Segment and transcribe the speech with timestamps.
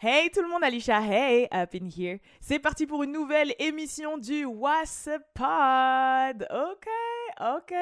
[0.00, 2.18] Hey tout le monde, Alicia, hey, up in here.
[2.40, 6.46] C'est parti pour une nouvelle émission du What's Pod.
[6.50, 6.88] Ok,
[7.40, 7.74] ok.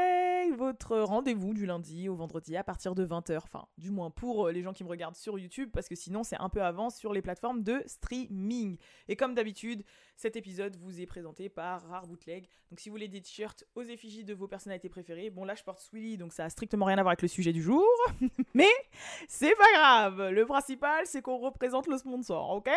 [0.57, 3.37] Votre rendez-vous du lundi au vendredi à partir de 20h.
[3.37, 6.23] Enfin, du moins pour euh, les gens qui me regardent sur YouTube, parce que sinon
[6.23, 8.79] c'est un peu avant sur les plateformes de streaming.
[9.09, 9.85] Et comme d'habitude,
[10.17, 12.49] cet épisode vous est présenté par Rare Bootleg.
[12.71, 15.63] Donc si vous voulez des t-shirts aux effigies de vos personnalités préférées, bon là je
[15.63, 17.87] porte Swilly, donc ça a strictement rien à voir avec le sujet du jour.
[18.55, 18.71] Mais
[19.29, 20.31] c'est pas grave.
[20.31, 22.71] Le principal, c'est qu'on représente le sponsor, ok?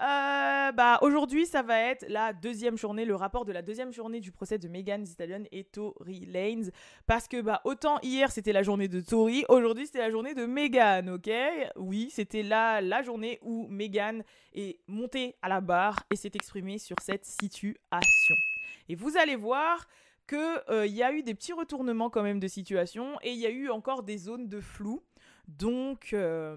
[0.00, 4.20] Euh, Bah aujourd'hui, ça va être la deuxième journée, le rapport de la deuxième journée
[4.20, 6.70] du procès de Megan Thee Stallion et Tory Lanez,
[7.06, 10.46] parce que bah autant hier c'était la journée de Tory, aujourd'hui c'était la journée de
[10.46, 11.30] Megan, ok?
[11.76, 14.22] Oui, c'était là la journée où Megan
[14.54, 18.36] est montée à la barre et s'est exprimée sur cette situation.
[18.88, 19.88] Et vous allez voir
[20.28, 23.50] qu'il y a eu des petits retournements quand même de situation et il y a
[23.50, 25.02] eu encore des zones de flou.
[25.48, 26.56] Donc, euh,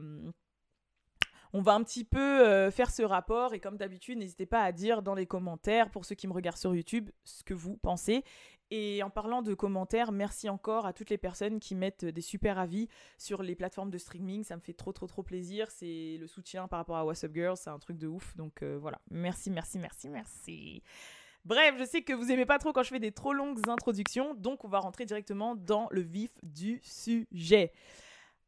[1.54, 4.72] on va un petit peu euh, faire ce rapport et comme d'habitude, n'hésitez pas à
[4.72, 8.24] dire dans les commentaires, pour ceux qui me regardent sur YouTube, ce que vous pensez.
[8.72, 12.58] Et en parlant de commentaires, merci encore à toutes les personnes qui mettent des super
[12.58, 12.88] avis
[13.20, 14.44] sur les plateformes de streaming.
[14.44, 15.70] Ça me fait trop, trop, trop plaisir.
[15.70, 17.58] C'est le soutien par rapport à What's Up Girls.
[17.58, 18.36] C'est un truc de ouf.
[18.36, 19.00] Donc euh, voilà.
[19.12, 20.82] Merci, merci, merci, merci.
[21.46, 24.34] Bref, je sais que vous aimez pas trop quand je fais des trop longues introductions.
[24.34, 27.74] Donc on va rentrer directement dans le vif du sujet.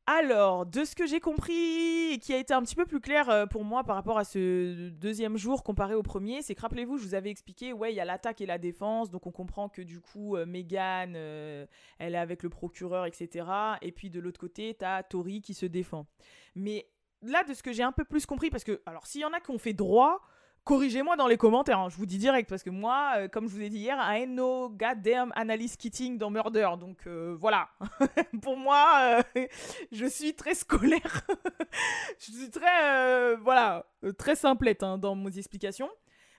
[0.08, 3.48] Alors, de ce que j'ai compris, qui a été un petit peu plus clair euh,
[3.48, 7.03] pour moi par rapport à ce deuxième jour comparé au premier, c'est que rappelez-vous, je
[7.03, 9.81] vous avais expliqué, ouais, il y a l'attaque et la défense, donc on comprend que
[9.81, 11.66] du coup, euh, Megan, euh,
[11.97, 13.47] elle est avec le procureur, etc.
[13.81, 16.06] Et puis de l'autre côté, t'as Tori qui se défend.
[16.53, 16.88] Mais
[17.23, 19.34] là, de ce que j'ai un peu plus compris, parce que, alors, s'il y en
[19.34, 20.22] a qui ont fait droit,
[20.66, 23.54] corrigez-moi dans les commentaires, hein, je vous dis direct, parce que moi, euh, comme je
[23.54, 27.70] vous ai dit hier, I no goddamn analyse kitting dans Murder, donc euh, voilà.
[28.42, 29.46] Pour moi, euh,
[29.92, 31.26] je suis très scolaire.
[32.20, 33.86] je suis très, voilà,
[34.18, 35.90] très simplette hein, dans mes explications.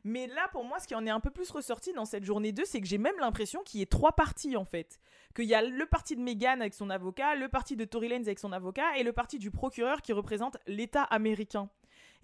[0.08, 2.52] Mais là, pour moi, ce qui en est un peu plus ressorti dans cette journée
[2.52, 5.00] 2, c'est que j'ai même l'impression qu'il y ait trois parties, en fait.
[5.34, 8.28] Qu'il y a le parti de Meghan avec son avocat, le parti de Tory Lanez
[8.28, 11.68] avec son avocat, et le parti du procureur qui représente l'État américain.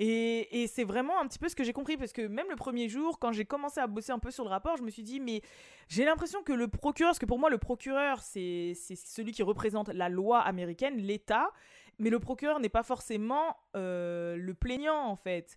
[0.05, 2.89] Et, c'est vraiment un petit peu ce que j'ai compris, parce que même le premier
[2.89, 5.21] jour, quand j'ai commencé à bosser un peu sur le rapport, je me suis dit,
[5.21, 5.43] mais
[5.87, 9.45] j'ai l'impression que le procureur, parce que pour moi, le procureur, c'est c'est celui qui
[9.45, 11.53] représente la loi américaine, l'État,
[12.01, 15.57] mais le procureur n'est pas forcément euh, le plaignant, en fait.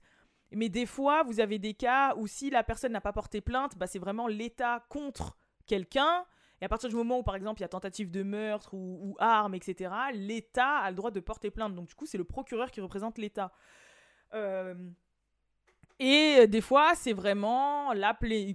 [0.52, 3.76] Mais des fois, vous avez des cas où si la personne n'a pas porté plainte,
[3.78, 6.24] bah, c'est vraiment l'État contre quelqu'un.
[6.62, 9.00] Et à partir du moment où, par exemple, il y a tentative de meurtre ou,
[9.02, 11.74] ou arme, etc., l'État a le droit de porter plainte.
[11.74, 13.52] Donc, du coup, c'est le procureur qui représente l'État.
[14.34, 14.74] Euh,
[16.00, 17.94] et des fois, c'est vraiment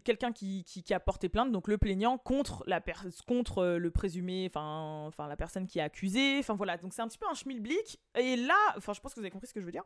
[0.04, 2.82] quelqu'un qui, qui, a porté plainte, donc le plaignant contre, la
[3.26, 6.36] contre euh, le présumé, enfin la personne qui est accusée.
[6.38, 7.98] Enfin voilà, donc c'est un petit peu un schmilblick.
[8.14, 9.84] Et là, enfin je pense que vous avez compris ce que je veux dire.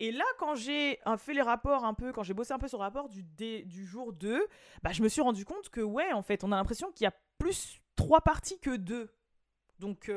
[0.00, 2.66] Et là, quand j'ai euh, fait les rapports un peu, quand j'ai bossé un peu
[2.66, 4.44] sur le rapport du, du jour 2,
[4.82, 7.08] bah, je me suis rendu compte que ouais, en fait, on a l'impression qu'il y
[7.08, 9.12] a plus trois parties que deux.
[9.78, 10.10] Donc,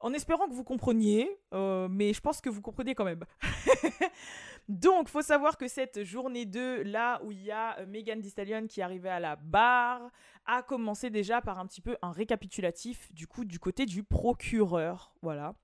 [0.00, 3.24] en espérant que vous compreniez, euh, mais je pense que vous comprenez quand même.
[4.68, 8.66] Donc, faut savoir que cette journée 2, là où il y a euh, Megan Thee
[8.68, 10.10] qui arrivait à la barre,
[10.44, 15.14] a commencé déjà par un petit peu un récapitulatif du coup du côté du procureur,
[15.22, 15.54] voilà,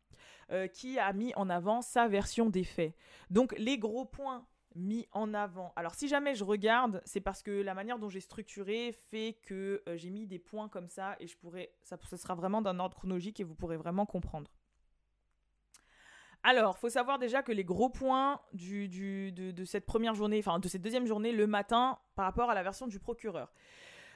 [0.51, 2.95] euh, qui a mis en avant sa version des faits.
[3.31, 5.73] Donc, les gros points mis en avant.
[5.77, 9.83] Alors si jamais je regarde, c'est parce que la manière dont j'ai structuré fait que
[9.89, 12.97] euh, j'ai mis des points comme ça et je pourrais ça, sera vraiment d'un ordre
[12.97, 14.51] chronologique et vous pourrez vraiment comprendre.
[16.43, 20.69] Alors, faut savoir déjà que les gros points de, de cette première journée, enfin de
[20.69, 23.51] cette deuxième journée, le matin, par rapport à la version du procureur.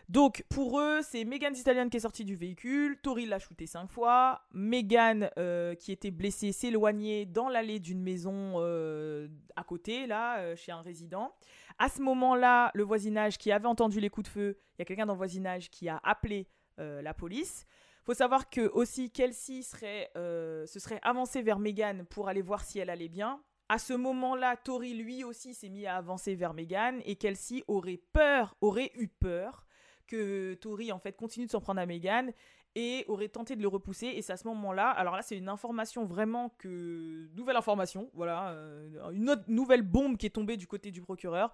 [0.08, 3.90] Donc, pour eux, c'est Megan Stallion qui est sortie du véhicule, Tori l'a shooté cinq
[3.90, 10.38] fois, Megan, euh, qui était blessée, s'éloignait dans l'allée d'une maison euh, à côté, là,
[10.38, 11.34] euh, chez un résident.
[11.78, 14.84] À ce moment-là, le voisinage qui avait entendu les coups de feu, il y a
[14.86, 16.48] quelqu'un dans le voisinage qui a appelé
[16.78, 17.66] la police.
[18.04, 22.78] Faut savoir que aussi Kelsey serait, se serait avancé vers Megan pour aller voir si
[22.78, 23.42] elle allait bien.
[23.68, 28.00] À ce moment-là, Tori lui aussi s'est mis à avancer vers Megan et Kelsey aurait
[28.12, 29.66] peur, aurait eu peur
[30.08, 32.32] que Tori en fait continue de s'en prendre à Megan
[32.74, 35.48] et aurait tenté de le repousser et c'est à ce moment-là, alors là c'est une
[35.48, 40.66] information vraiment que nouvelle information, voilà, euh, une autre nouvelle bombe qui est tombée du
[40.66, 41.52] côté du procureur.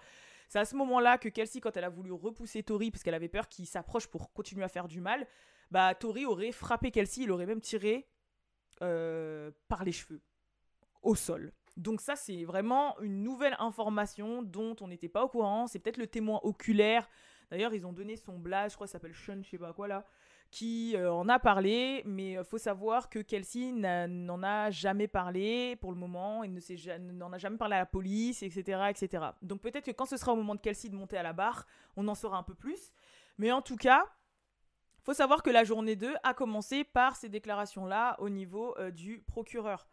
[0.49, 3.29] C'est à ce moment-là que Kelsey, quand elle a voulu repousser Tori parce qu'elle avait
[3.29, 5.27] peur qu'il s'approche pour continuer à faire du mal,
[5.71, 8.07] bah Tori aurait frappé Kelsey, il aurait même tiré
[8.83, 10.21] euh, par les cheveux
[11.03, 11.53] au sol.
[11.77, 15.67] Donc ça c'est vraiment une nouvelle information dont on n'était pas au courant.
[15.67, 17.09] C'est peut-être le témoin oculaire
[17.55, 20.05] D'ailleurs, ils ont donné son blaze, je crois, s'appelle Sean, je sais pas quoi là,
[20.51, 25.93] qui euh, en a parlé, mais faut savoir que Kelsey n'en a jamais parlé pour
[25.93, 26.53] le moment, il
[27.17, 29.27] n'en a jamais parlé à la police, etc., etc.
[29.41, 31.65] Donc peut-être que quand ce sera au moment de Kelsey de monter à la barre,
[31.97, 32.93] on en saura un peu plus.
[33.39, 34.05] Mais en tout cas,
[35.05, 39.87] faut savoir que la journée 2 a commencé par ces déclarations-là au niveau du procureur.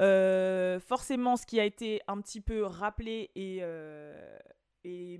[0.00, 4.38] Euh, forcément, ce qui a été un petit peu rappelé et, euh,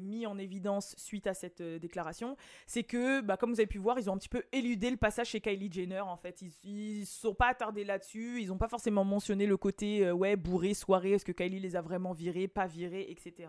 [0.00, 2.36] mis en évidence suite à cette euh, déclaration,
[2.66, 4.96] c'est que, bah, comme vous avez pu voir, ils ont un petit peu éludé le
[4.96, 6.00] passage chez Kylie Jenner.
[6.00, 8.40] En fait, ils, ne sont pas attardés là-dessus.
[8.40, 11.82] Ils n'ont pas forcément mentionné le côté ouais bourré, soirée, est-ce que Kylie les a
[11.82, 13.48] vraiment virés, pas virés, etc.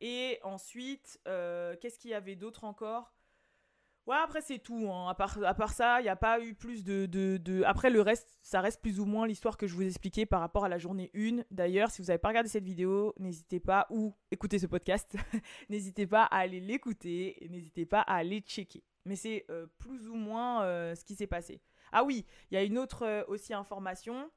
[0.00, 3.12] et ensuite, qu'est-ce qu'il y avait d'autre encore?
[4.10, 4.90] Ouais, après, c'est tout.
[4.90, 5.08] Hein.
[5.08, 8.00] À, part, à part ça, il n'y a pas eu plus de, de, Après, le
[8.00, 10.78] reste, ça reste plus ou moins l'histoire que je vous expliquais par rapport à la
[10.78, 11.44] journée 1.
[11.52, 15.14] D'ailleurs, si vous n'avez pas regardé cette vidéo, n'hésitez pas, ou écoutez ce podcast,
[15.70, 18.82] n'hésitez pas à aller l'écouter et n'hésitez pas à aller checker.
[19.04, 21.62] Mais c'est euh, plus ou moins euh, ce qui s'est passé.
[21.92, 24.28] Ah oui, il y a une autre euh, aussi information.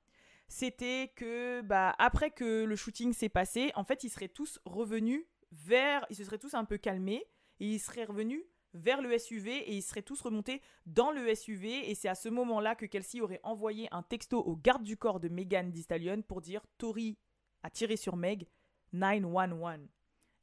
[0.47, 5.25] C'était que, bah, après que le shooting s'est passé, en fait, ils seraient tous revenus
[5.51, 6.05] vers.
[6.11, 7.25] Ils se seraient tous un peu calmés
[7.59, 8.43] et ils seraient revenus
[8.73, 11.89] vers le SUV et ils seraient tous remontés dans le SUV.
[11.89, 15.19] Et c'est à ce moment-là que Kelsey aurait envoyé un texto au garde du corps
[15.19, 17.17] de Megan Thee Stallion pour dire Tori
[17.63, 18.47] a tiré sur Meg
[18.93, 19.87] 911.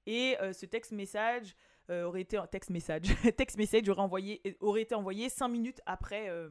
[0.07, 1.55] Et euh, ce texte message
[1.91, 3.03] euh, aurait été un texte message,
[3.37, 6.49] texte message aurait, envoyé, aurait été envoyé 5 minutes après, euh,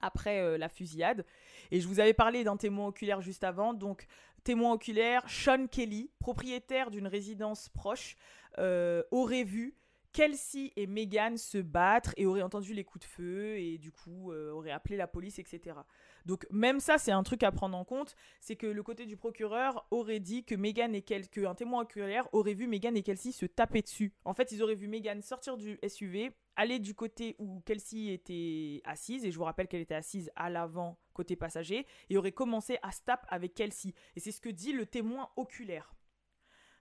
[0.00, 1.24] après la fusillade.
[1.70, 3.74] Et je vous avais parlé d'un témoin oculaire juste avant.
[3.74, 4.06] Donc,
[4.42, 8.16] témoin oculaire, Sean Kelly, propriétaire d'une résidence proche,
[8.56, 9.74] aurait vu
[10.14, 14.30] Kelsey et Megan se battre et auraient entendu les coups de feu et du coup
[14.30, 15.76] euh, auraient appelé la police, etc.
[16.24, 19.16] Donc même ça, c'est un truc à prendre en compte, c'est que le côté du
[19.16, 23.32] procureur aurait dit que Megan et Kelsey, un témoin oculaire aurait vu Megan et Kelsey
[23.32, 24.12] se taper dessus.
[24.24, 28.82] En fait, ils auraient vu Megan sortir du SUV, aller du côté où Kelsey était
[28.84, 32.78] assise, et je vous rappelle qu'elle était assise à l'avant côté passager, et aurait commencé
[32.82, 33.94] à se taper avec Kelsey.
[34.14, 35.92] Et c'est ce que dit le témoin oculaire.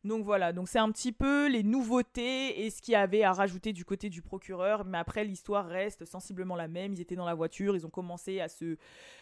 [0.04, 3.32] Donc voilà, donc c'est un petit peu les nouveautés et ce qu'il y avait à
[3.32, 6.94] rajouter du côté du procureur, mais après l'histoire reste sensiblement la même.
[6.94, 8.76] Ils étaient dans la voiture, ils ont commencé à se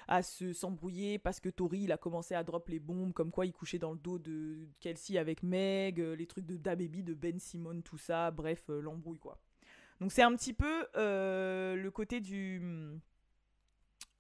[0.07, 3.53] à se s'embrouiller parce que Tori a commencé à drop les bombes, comme quoi il
[3.53, 7.13] couchait dans le dos de Kelsey avec Meg, euh, les trucs de Da Baby, de
[7.13, 9.37] Ben Simon, tout ça, bref euh, l'embrouille quoi.
[9.99, 12.59] Donc c'est un petit peu euh, le côté du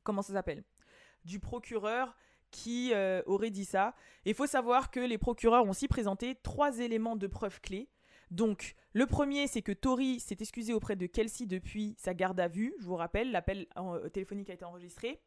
[0.03, 0.63] comment ça s'appelle?
[1.25, 2.15] Du procureur
[2.51, 3.95] qui euh, aurait dit ça.
[4.25, 7.89] Il faut savoir que les procureurs ont aussi présenté trois éléments de preuve clés.
[8.29, 12.47] Donc, le premier, c'est que Tori s'est excusé auprès de Kelsey depuis sa garde à
[12.47, 12.73] vue.
[12.79, 15.19] Je vous rappelle, l'appel euh, téléphonique a été enregistré.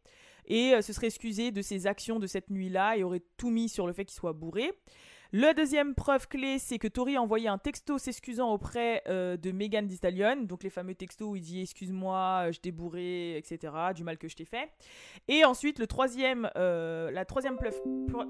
[0.47, 3.69] Et euh, se serait excusé de ses actions de cette nuit-là et aurait tout mis
[3.69, 4.73] sur le fait qu'il soit bourré.
[5.37, 9.51] La deuxième preuve clé, c'est que Tori a envoyé un texto s'excusant auprès euh, de
[9.51, 13.73] Megan Thee Stallion, donc les fameux textos où il dit excuse-moi, je t'ai bourré, etc.,
[13.97, 14.71] du mal que je t'ai fait.
[15.27, 17.75] Et ensuite, le troisième, euh, la troisième preuve...
[18.17, 18.27] Ah.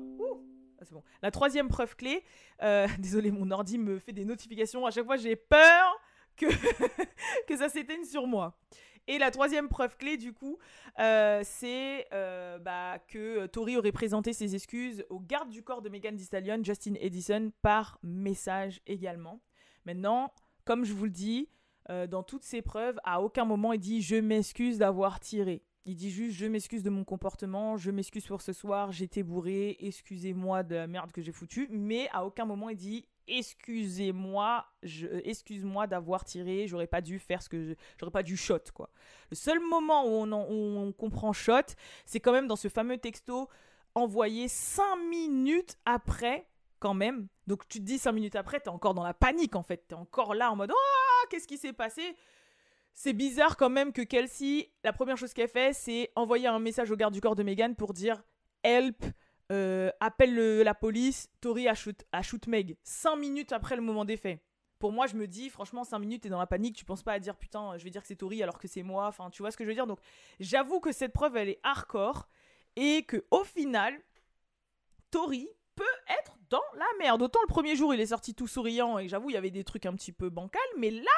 [1.20, 2.24] La troisième preuve clé,
[2.62, 4.86] euh, désolé, mon ordi me fait des notifications.
[4.86, 6.00] À chaque fois, j'ai peur
[6.38, 6.46] que,
[7.46, 8.56] que ça s'éteigne sur moi.
[9.06, 10.58] Et la troisième preuve clé, du coup,
[10.98, 15.90] euh, c'est euh, bah, que Tori aurait présenté ses excuses au garde du corps de
[15.90, 19.40] Megan Thee Justin Edison, par message également.
[19.84, 20.32] Maintenant,
[20.64, 21.50] comme je vous le dis,
[21.90, 25.62] euh, dans toutes ces preuves, à aucun moment il dit je m'excuse d'avoir tiré.
[25.84, 29.76] Il dit juste je m'excuse de mon comportement, je m'excuse pour ce soir, j'étais bourré,
[29.80, 34.66] excusez-moi de la merde que j'ai foutue, mais à aucun moment il dit excusez-moi,
[35.24, 38.90] excuse-moi d'avoir tiré, j'aurais pas dû faire ce que j'aurais pas dû shot quoi.
[39.30, 41.74] Le seul moment où on, on comprend shot,
[42.06, 43.48] c'est quand même dans ce fameux texto
[43.94, 46.46] envoyé 5 minutes après
[46.80, 47.28] quand même.
[47.46, 49.94] Donc tu te dis 5 minutes après, t'es encore dans la panique en fait, t'es
[49.94, 52.16] encore là en mode oh qu'est-ce qui s'est passé?
[52.94, 56.90] C'est bizarre quand même que Kelsey, la première chose qu'elle fait, c'est envoyer un message
[56.90, 58.22] au garde du corps de Megan pour dire
[58.62, 59.04] Help,
[59.52, 62.76] euh, appelle la police, Tori a shoot, Meg.
[62.82, 64.40] Cinq minutes après le moment des faits.
[64.78, 67.12] Pour moi, je me dis, franchement, cinq minutes, t'es dans la panique, tu penses pas
[67.12, 69.06] à dire putain, je vais dire que c'est Tori alors que c'est moi.
[69.06, 69.86] Enfin, tu vois ce que je veux dire?
[69.86, 70.00] Donc,
[70.40, 72.28] j'avoue que cette preuve, elle est hardcore
[72.76, 73.98] et que au final,
[75.10, 75.84] Tori peut
[76.20, 77.22] être dans la merde.
[77.22, 79.64] Autant le premier jour, il est sorti tout souriant et j'avoue, il y avait des
[79.64, 81.10] trucs un petit peu bancals, mais là.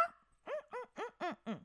[0.46, 1.60] Hum, hum, hum,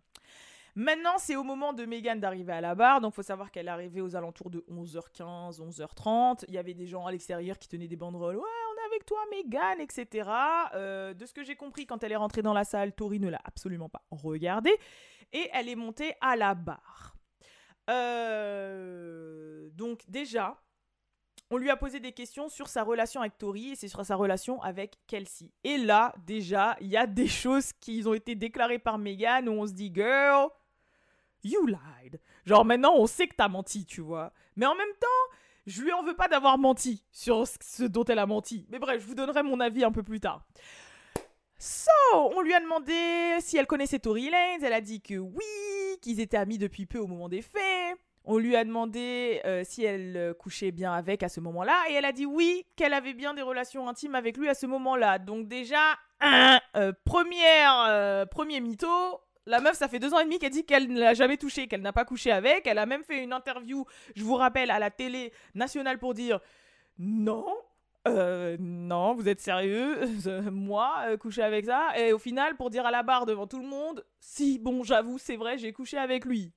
[0.75, 3.01] Maintenant, c'est au moment de Megan d'arriver à la barre.
[3.01, 6.45] Donc, faut savoir qu'elle est arrivée aux alentours de 11h15, 11h30.
[6.47, 8.37] Il y avait des gens à l'extérieur qui tenaient des banderoles.
[8.37, 10.29] Ouais, on est avec toi, Megan, etc.
[10.75, 13.29] Euh, de ce que j'ai compris, quand elle est rentrée dans la salle, Tori ne
[13.29, 14.75] l'a absolument pas regardée.
[15.33, 17.15] Et elle est montée à la barre.
[17.89, 20.61] Euh, donc, déjà,
[21.49, 24.15] on lui a posé des questions sur sa relation avec Tori et c'est sur sa
[24.15, 25.51] relation avec Kelsey.
[25.65, 29.51] Et là, déjà, il y a des choses qui ont été déclarées par Megan où
[29.51, 30.49] on se dit, girl,
[31.43, 32.19] you lied.
[32.45, 34.33] Genre maintenant, on sait que t'as menti, tu vois.
[34.55, 35.35] Mais en même temps,
[35.67, 38.65] je lui en veux pas d'avoir menti sur ce dont elle a menti.
[38.69, 40.45] Mais bref, je vous donnerai mon avis un peu plus tard.
[41.57, 44.65] So, on lui a demandé si elle connaissait Tori Lanez.
[44.65, 47.97] Elle a dit que oui, qu'ils étaient amis depuis peu au moment des faits.
[48.23, 51.93] On lui a demandé euh, si elle euh, couchait bien avec à ce moment-là et
[51.93, 55.17] elle a dit oui, qu'elle avait bien des relations intimes avec lui à ce moment-là.
[55.17, 55.97] Donc déjà,
[56.75, 60.91] euh, première, premier mytho, la meuf, ça fait deux ans et demi qu'elle dit qu'elle
[60.91, 62.67] ne l'a jamais touché, qu'elle n'a pas couché avec.
[62.67, 66.39] Elle a même fait une interview, je vous rappelle, à la télé nationale pour dire
[66.97, 67.47] non,
[68.07, 69.99] non, vous êtes sérieux
[70.51, 73.67] Moi, coucher avec ça Et au final, pour dire à la barre devant tout le
[73.67, 76.51] monde, si, bon, j'avoue, c'est vrai, j'ai couché avec lui.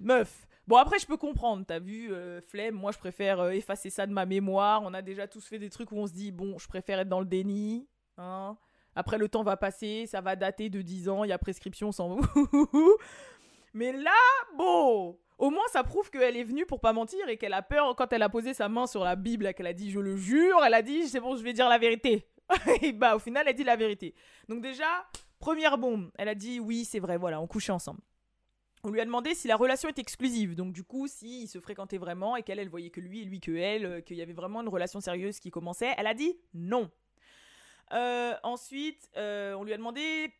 [0.00, 3.90] Meuf, Bon, après, je peux comprendre, t'as vu, euh, flemme, moi je préfère euh, effacer
[3.90, 4.82] ça de ma mémoire.
[4.84, 7.08] On a déjà tous fait des trucs où on se dit, bon, je préfère être
[7.08, 7.88] dans le déni.
[8.16, 8.56] Hein.
[8.94, 11.92] Après, le temps va passer, ça va dater de 10 ans, il y a prescription
[11.92, 12.96] sans vous.
[13.74, 14.10] Mais là,
[14.56, 17.96] bon, au moins ça prouve qu'elle est venue pour pas mentir et qu'elle a peur
[17.96, 20.16] quand elle a posé sa main sur la Bible et qu'elle a dit, je le
[20.16, 22.26] jure, elle a dit, c'est bon, je vais dire la vérité.
[22.82, 24.14] et bah, au final, elle dit la vérité.
[24.48, 25.06] Donc, déjà,
[25.38, 28.02] première bombe, elle a dit, oui, c'est vrai, voilà, on couchait ensemble
[28.84, 30.54] on lui a demandé si la relation était exclusive.
[30.54, 33.40] Donc du coup, s'ils se fréquentaient vraiment et qu'elle, elle voyait que lui et lui
[33.40, 35.94] que elle, euh, qu'il y avait vraiment une relation sérieuse qui commençait.
[35.96, 36.90] Elle a dit non.
[37.92, 40.32] Euh, ensuite, euh, on lui a demandé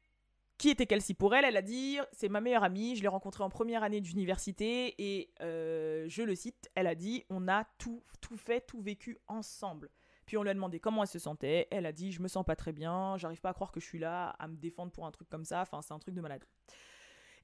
[0.58, 1.44] qui était Kelsey pour elle.
[1.44, 2.96] Elle a dit c'est ma meilleure amie.
[2.96, 6.70] Je l'ai rencontrée en première année d'université et je le cite.
[6.74, 9.90] Elle a dit on a tout, tout fait, tout vécu ensemble.
[10.26, 11.66] Puis on lui a demandé comment elle se sentait.
[11.70, 13.16] Elle a dit je me sens pas très bien.
[13.18, 15.44] J'arrive pas à croire que je suis là à me défendre pour un truc comme
[15.44, 15.62] ça.
[15.62, 16.44] Enfin, c'est un truc de malade.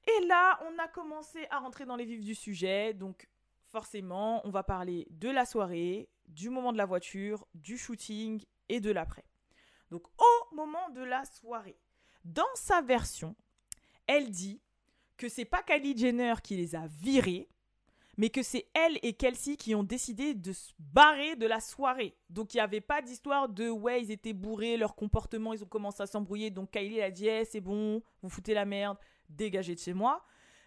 [0.07, 2.93] Et là, on a commencé à rentrer dans les vifs du sujet.
[2.93, 8.43] Donc, forcément, on va parler de la soirée, du moment de la voiture, du shooting
[8.69, 9.25] et de l'après.
[9.91, 11.77] Donc, au moment de la soirée,
[12.23, 13.35] dans sa version,
[14.07, 14.61] elle dit
[15.17, 17.49] que c'est pas Kylie Jenner qui les a virés,
[18.17, 22.17] mais que c'est elle et Kelsey qui ont décidé de se barrer de la soirée.
[22.29, 25.67] Donc il n'y avait pas d'histoire de ouais, ils étaient bourrés, leur comportement, ils ont
[25.67, 26.49] commencé à s'embrouiller.
[26.49, 28.97] Donc Kylie a dit eh, c'est bon, vous foutez la merde,
[29.29, 30.21] dégagé de chez moi,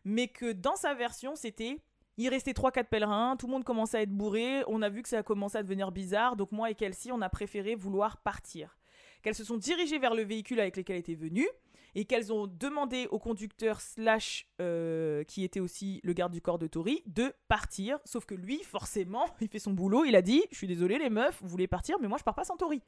[0.05, 1.79] mais que dans sa version, c'était
[2.17, 5.09] il restait 3-4 pèlerins, tout le monde commençait à être bourré, on a vu que
[5.09, 8.79] ça a commencé à devenir bizarre, donc moi et Kelsey, on a préféré vouloir partir.
[9.23, 11.49] Qu'elles se sont dirigées vers le véhicule avec lequel elles étaient venues,
[11.95, 16.59] et qu'elles ont demandé au conducteur slash, euh, qui était aussi le garde du corps
[16.59, 20.43] de Tori, de partir, sauf que lui, forcément, il fait son boulot, il a dit,
[20.51, 22.83] je suis désolé les meufs, vous voulez partir, mais moi je pars pas sans Tori.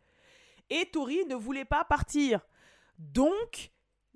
[0.70, 2.40] Et Tori ne voulait pas partir.
[2.98, 3.70] Donc,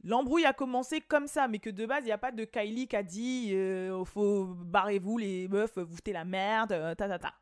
[0.04, 2.86] L'embrouille a commencé comme ça, mais que de base, il n'y a pas de Kylie
[2.86, 7.18] qui a dit euh, faut barrez-vous les meufs, vous foutez la merde, euh, ta ta
[7.18, 7.34] ta.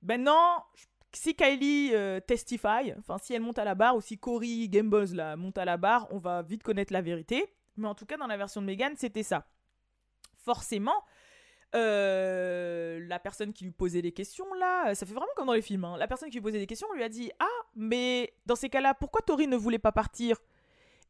[0.00, 0.64] Maintenant,
[1.16, 5.14] si Kylie euh, testify, enfin si elle monte à la barre, ou si Cory Gamebuzz
[5.14, 7.52] là, monte à la barre, on va vite connaître la vérité.
[7.76, 9.46] Mais en tout cas, dans la version de Megan, c'était ça.
[10.38, 11.04] Forcément,
[11.72, 15.84] la personne qui lui posait des questions là, ça fait vraiment comme dans les films,
[15.84, 15.96] hein.
[15.98, 18.94] la personne qui lui posait des questions lui a dit Ah, mais dans ces cas-là,
[18.94, 20.38] pourquoi Tori ne voulait pas partir?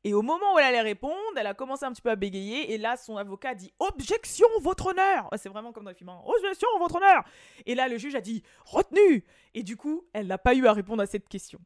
[0.04, 2.72] Et au moment où elle allait répondre, elle a commencé un petit peu à bégayer.
[2.72, 6.20] Et là, son avocat dit Objection, votre honneur C'est vraiment comme dans le film hein.
[6.24, 7.24] Objection, votre honneur
[7.66, 9.24] Et là, le juge a dit Retenu
[9.54, 11.58] Et du coup, elle n'a pas eu à répondre à cette question.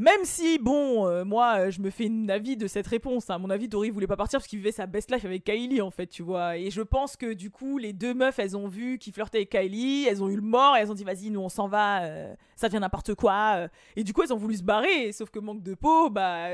[0.00, 3.28] Même si, bon, euh, moi, je me fais une avis de cette réponse.
[3.28, 3.36] Hein.
[3.36, 5.90] mon avis, Tori voulait pas partir parce qu'il vivait sa best life avec Kylie, en
[5.90, 6.56] fait, tu vois.
[6.56, 9.50] Et je pense que, du coup, les deux meufs, elles ont vu qu'il flirtait avec
[9.50, 12.04] Kylie, elles ont eu le mort, et elles ont dit, vas-y, nous, on s'en va,
[12.04, 13.56] euh, ça devient n'importe quoi.
[13.56, 13.68] Euh.
[13.94, 16.48] Et du coup, elles ont voulu se barrer, sauf que manque de peau, bah,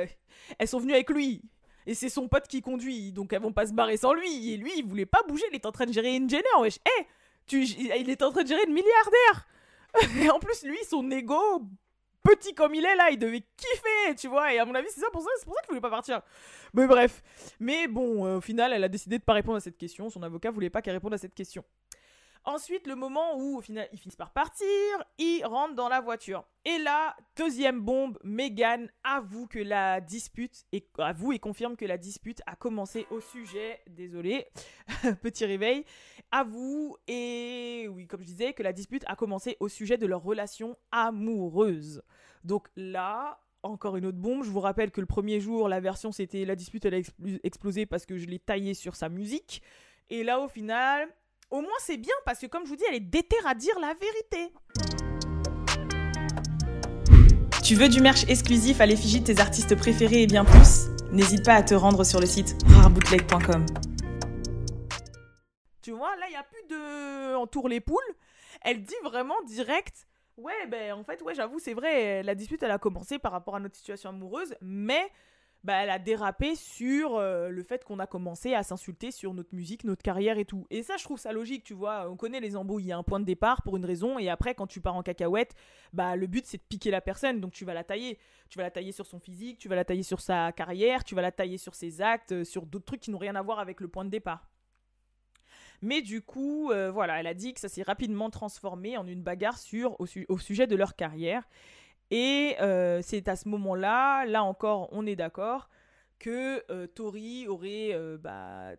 [0.58, 1.40] elles sont venues avec lui.
[1.86, 4.54] Et c'est son pote qui conduit, donc elles vont pas se barrer sans lui.
[4.54, 6.80] Et lui, il voulait pas bouger, il est en train de gérer une Jenner, wesh.
[6.98, 7.04] Eh,
[7.46, 9.46] tu, il est en train de gérer une milliardaire.
[10.20, 11.62] Et en plus, lui, son ego
[12.26, 14.52] petit comme il est là, il devait kiffer, tu vois.
[14.52, 16.23] Et à mon avis, c'est ça pour ça, c'est pour ça qu'il voulait pas partir.
[16.75, 17.23] Mais bref.
[17.61, 20.11] Mais bon, euh, au final, elle a décidé de pas répondre à cette question.
[20.11, 21.64] Son avocat voulait pas qu'elle réponde à cette question.
[22.48, 24.66] Ensuite, le moment où au final ils finissent par partir,
[25.18, 26.44] ils rentrent dans la voiture.
[26.64, 31.98] Et là, deuxième bombe, Megan avoue que la dispute, et, avoue et confirme que la
[31.98, 34.46] dispute a commencé au sujet, désolé,
[35.22, 35.84] petit réveil,
[36.30, 40.22] avoue et, oui, comme je disais, que la dispute a commencé au sujet de leur
[40.22, 42.04] relation amoureuse.
[42.44, 44.44] Donc là, encore une autre bombe.
[44.44, 47.00] Je vous rappelle que le premier jour, la version c'était la dispute elle a
[47.42, 49.62] explosé parce que je l'ai taillé sur sa musique.
[50.10, 51.08] Et là, au final,
[51.50, 53.78] au moins c'est bien parce que comme je vous dis, elle est déterre à dire
[53.80, 54.52] la vérité.
[57.62, 60.86] Tu veux du merch exclusif à l'effigie de tes artistes préférés et bien plus?
[61.10, 63.66] N'hésite pas à te rendre sur le site rarebootleg.com.
[65.82, 67.98] Tu vois, là, il n'y a plus de entoure les poules.
[68.62, 72.70] elle dit vraiment direct Ouais, ben en fait, ouais, j'avoue, c'est vrai, la dispute, elle
[72.70, 75.10] a commencé par rapport à notre situation amoureuse, mais
[75.66, 79.52] bah, elle a dérapé sur euh, le fait qu'on a commencé à s'insulter sur notre
[79.52, 80.64] musique, notre carrière et tout.
[80.70, 82.08] Et ça, je trouve ça logique, tu vois.
[82.08, 84.28] On connaît les embrouilles, il y a un point de départ pour une raison, et
[84.28, 85.56] après, quand tu pars en cacahuète,
[85.92, 88.16] bah, le but, c'est de piquer la personne, donc tu vas la tailler.
[88.49, 91.16] Tu vas la tailler sur son physique, tu vas la tailler sur sa carrière, tu
[91.16, 93.58] vas la tailler sur ses actes, euh, sur d'autres trucs qui n'ont rien à voir
[93.58, 94.49] avec le point de départ.
[95.82, 99.23] Mais du coup, euh, voilà, elle a dit que ça s'est rapidement transformé en une
[99.23, 101.42] bagarre sur, au, sujet de leur carrière.
[102.10, 105.68] Et euh, c'est à ce moment-là, là encore, on est d'accord,
[106.18, 108.72] que euh, Tori aurait bah,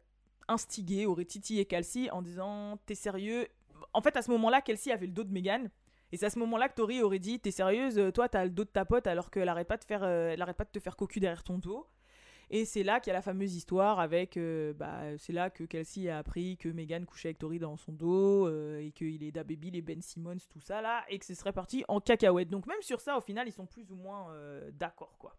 [0.47, 3.47] instigé, aurait titillé Kelsey en disant T'es sérieux?
[3.93, 5.69] En fait, à ce moment-là, Kelsey avait le dos de Megan.
[6.13, 8.01] Et c'est à ce moment-là que Tori aurait dit T'es sérieuse?
[8.13, 10.65] Toi, t'as le dos de ta pote alors qu'elle arrête pas de faire, arrête pas
[10.65, 11.85] de te faire cocu derrière ton dos.
[12.49, 14.37] Et c'est là qu'il y a la fameuse histoire avec.
[14.37, 17.91] Euh, bah, c'est là que Kelsey a appris que Megan couchait avec Tori dans son
[17.91, 21.35] dos euh, et qu'il est Baby, les Ben Simmons, tout ça là, et que ce
[21.35, 22.49] serait parti en cacahuète.
[22.49, 25.35] Donc même sur ça, au final, ils sont plus ou moins euh, d'accord quoi.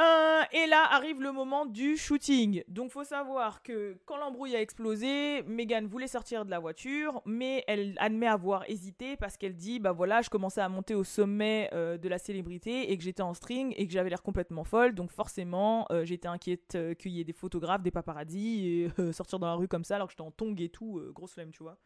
[0.00, 2.64] Euh, et là arrive le moment du shooting.
[2.66, 7.62] Donc faut savoir que quand l'embrouille a explosé, Megan voulait sortir de la voiture, mais
[7.68, 11.70] elle admet avoir hésité parce qu'elle dit bah voilà, je commençais à monter au sommet
[11.72, 14.96] euh, de la célébrité et que j'étais en string et que j'avais l'air complètement folle,
[14.96, 19.46] donc forcément euh, j'étais inquiète qu'il y ait des photographes, des paparazzis et sortir dans
[19.46, 21.78] la rue comme ça alors que j'étais en tong et tout, grosse flemme tu vois.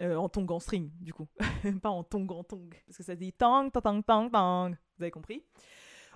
[0.00, 1.26] en tong en string du coup,
[1.82, 4.76] pas en tong en tong parce que ça dit tang tang tang tang tang.
[4.96, 5.42] Vous avez compris?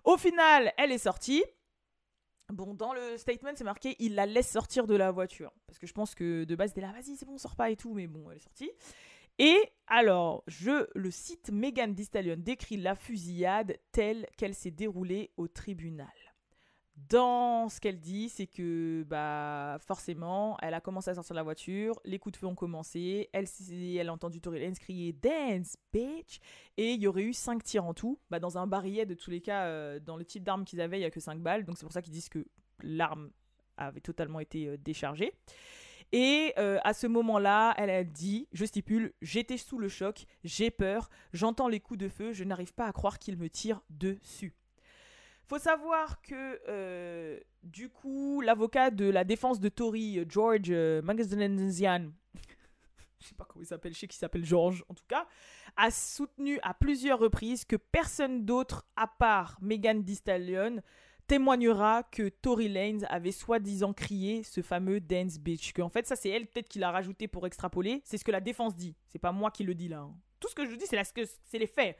[0.05, 1.45] Au final, elle est sortie.
[2.49, 5.53] Bon, dans le statement, c'est marqué il la laisse sortir de la voiture.
[5.67, 7.77] Parce que je pense que de base, c'était là, vas-y, c'est bon, sort pas et
[7.77, 7.95] tout.
[7.95, 8.71] Mais bon, elle est sortie.
[9.39, 15.49] Et alors, je le cite Megan Thee décrit la fusillade telle qu'elle s'est déroulée au
[15.49, 16.09] tribunal
[17.09, 21.43] dans ce qu'elle dit, c'est que bah forcément, elle a commencé à sortir de la
[21.43, 25.77] voiture, les coups de feu ont commencé, elle, elle a entendu Tory Lanez crier Dance,
[25.93, 26.41] bitch
[26.77, 28.19] Et il y aurait eu 5 tirs en tout.
[28.31, 30.99] Bah, dans un barillet, de tous les cas, euh, dans le type d'arme qu'ils avaient,
[30.99, 32.45] il n'y a que 5 balles, donc c'est pour ça qu'ils disent que
[32.83, 33.31] l'arme
[33.77, 35.33] avait totalement été euh, déchargée.
[36.13, 40.71] Et euh, à ce moment-là, elle a dit, je stipule, j'étais sous le choc, j'ai
[40.71, 44.55] peur, j'entends les coups de feu, je n'arrive pas à croire qu'ils me tirent dessus.
[45.51, 52.13] Faut savoir que, euh, du coup, l'avocat de la défense de Tory, George euh, Magazian,
[53.19, 55.27] je sais pas comment il s'appelle, je sais qu'il s'appelle George en tout cas,
[55.77, 60.21] a soutenu à plusieurs reprises que personne d'autre à part Megan Thee
[61.27, 65.73] témoignera que Tory Lanez avait soi-disant crié ce fameux dance bitch.
[65.73, 68.03] Que en fait, ça c'est elle peut-être qui l'a rajouté pour extrapoler.
[68.05, 68.95] C'est ce que la défense dit.
[69.09, 70.03] C'est pas moi qui le dis là.
[70.03, 70.15] Hein.
[70.39, 71.97] Tout ce que je dis, c'est les faits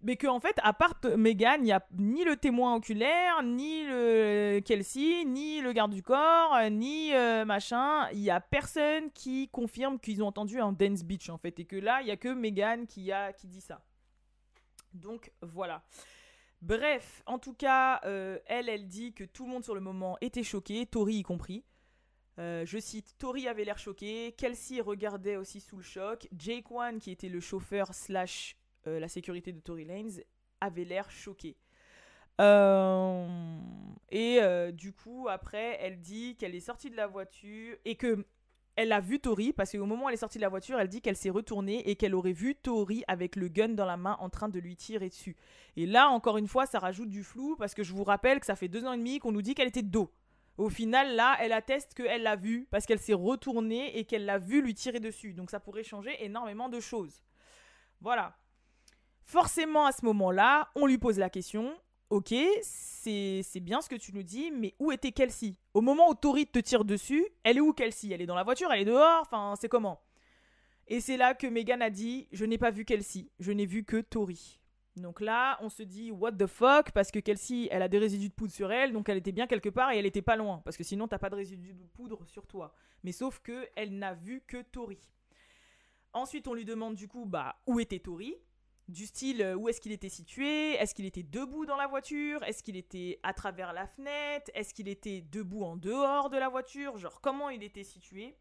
[0.00, 3.84] mais qu'en en fait, à part Megan, il n'y a ni le témoin oculaire, ni
[3.84, 8.08] le Kelsey, ni le garde du corps, ni euh, machin.
[8.12, 11.64] Il y a personne qui confirme qu'ils ont entendu un dance beach en fait, et
[11.64, 13.80] que là, il y a que Megan qui a qui dit ça.
[14.94, 15.82] Donc voilà.
[16.60, 20.16] Bref, en tout cas, euh, elle, elle dit que tout le monde sur le moment
[20.20, 21.64] était choqué, Tori y compris.
[22.38, 26.98] Euh, je cite, Tori avait l'air choqué, Kelsey regardait aussi sous le choc, Jake One,
[27.00, 30.24] qui était le chauffeur slash euh, la sécurité de Tory Lanez
[30.60, 31.56] avait l'air choquée.
[32.40, 33.26] Euh,
[34.10, 38.24] et euh, du coup, après, elle dit qu'elle est sortie de la voiture et que
[38.76, 40.88] elle a vu Tori parce qu'au moment où elle est sortie de la voiture, elle
[40.88, 44.16] dit qu'elle s'est retournée et qu'elle aurait vu Tori avec le gun dans la main
[44.20, 45.34] en train de lui tirer dessus.
[45.76, 48.46] Et là, encore une fois, ça rajoute du flou parce que je vous rappelle que
[48.46, 50.12] ça fait deux ans et demi qu'on nous dit qu'elle était de dos.
[50.58, 54.38] Au final, là, elle atteste qu'elle l'a vu parce qu'elle s'est retournée et qu'elle l'a
[54.38, 55.34] vu lui tirer dessus.
[55.34, 57.24] Donc ça pourrait changer énormément de choses.
[58.00, 58.36] Voilà.
[59.28, 61.76] Forcément, à ce moment-là, on lui pose la question
[62.08, 65.52] Ok, c'est bien ce que tu nous dis, mais où était Kelsey?
[65.74, 68.10] Au moment où Tori te tire dessus, elle est où Kelsey?
[68.10, 70.00] Elle est dans la voiture Elle est dehors Enfin, c'est comment?
[70.86, 73.84] Et c'est là que Megan a dit Je n'ai pas vu Kelsey, je n'ai vu
[73.84, 74.58] que Tori.
[74.96, 76.92] Donc là, on se dit what the fuck?
[76.92, 79.46] Parce que Kelsey, elle a des résidus de poudre sur elle, donc elle était bien
[79.46, 81.84] quelque part et elle était pas loin parce que sinon t'as pas de résidus de
[81.84, 82.74] poudre sur toi.
[83.04, 85.06] Mais sauf que elle n'a vu que Tori.
[86.14, 88.34] Ensuite, on lui demande du coup bah où était Tori?
[88.88, 92.42] Du style euh, où est-ce qu'il était situé, est-ce qu'il était debout dans la voiture,
[92.44, 96.48] est-ce qu'il était à travers la fenêtre, est-ce qu'il était debout en dehors de la
[96.48, 98.36] voiture, genre comment il était situé?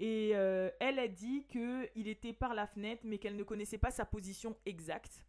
[0.00, 3.90] Et euh, elle a dit qu'il était par la fenêtre mais qu'elle ne connaissait pas
[3.90, 5.24] sa position exacte.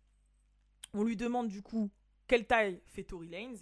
[0.93, 1.91] On lui demande du coup
[2.27, 3.59] quelle taille fait Tory Lanez?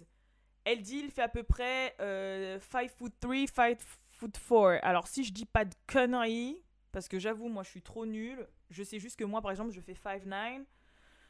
[0.64, 2.58] Elle dit il fait à peu près 5 euh,
[2.96, 4.84] foot 3, 5 foot 4.
[4.84, 8.48] Alors si je dis pas de conneries, parce que j'avoue, moi, je suis trop nulle.
[8.70, 10.64] Je sais juste que moi, par exemple, je fais 5'9".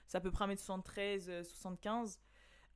[0.07, 2.18] C'est à peu près 1m73, 75.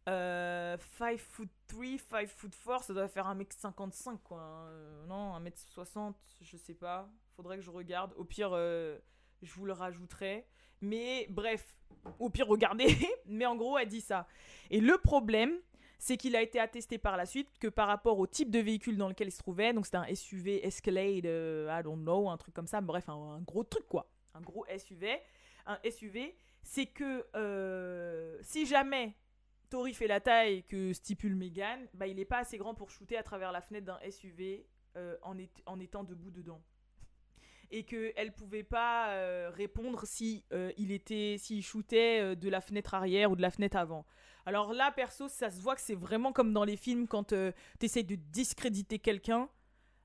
[0.07, 4.39] Euh, 5 foot 3, 5 foot 4, ça doit faire 1m55, quoi.
[4.69, 7.09] Euh, non, 1m60, je sais pas.
[7.37, 8.13] Faudrait que je regarde.
[8.17, 8.99] Au pire, euh,
[9.43, 10.47] Je vous le rajouterai.
[10.81, 11.67] Mais bref,
[12.19, 12.95] au pire, regardez.
[13.27, 14.27] mais en gros, elle dit ça.
[14.71, 15.55] Et le problème,
[16.05, 18.99] c'est qu'il a été attesté par la suite que par rapport au type de véhicule
[18.99, 22.37] dans lequel il se trouvait, donc c'était un SUV Escalade, euh, I don't know, un
[22.37, 25.19] truc comme ça, bref, un, gros truc quoi, un gros SUV,
[25.65, 29.15] un SUV, c'est que euh, si jamais
[29.71, 33.17] Tori fait la taille que stipule Megan, bah il n'est pas assez grand pour shooter
[33.17, 34.67] à travers la fenêtre d'un SUV
[34.99, 36.61] euh, en, en étant debout dedans
[37.75, 42.61] et qu'elle pouvait pas euh, répondre si euh, il était s'il shootait euh, de la
[42.61, 44.07] fenêtre arrière ou de la fenêtre avant.
[44.47, 47.53] Alors là perso ça se voit que c'est vraiment comme dans les films quand tu
[47.83, 49.49] essayes de discréditer quelqu'un